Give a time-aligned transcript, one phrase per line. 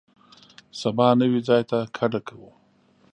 [0.79, 2.49] سبا نوي ځای ته کډه کوو.